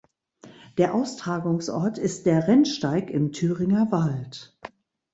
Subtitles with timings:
[0.79, 4.57] Der Austragungsort ist der Rennsteig im Thüringer Wald.